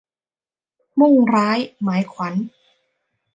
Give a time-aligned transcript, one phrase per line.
[0.99, 2.33] มุ่งร้ายหมายขวัญ